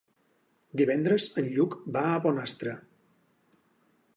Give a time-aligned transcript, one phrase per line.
[0.81, 2.75] Divendres en Lluc va a Bonastre.